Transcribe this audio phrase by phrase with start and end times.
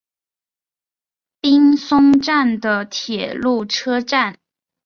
[1.41, 4.39] 滨松站的铁路车站。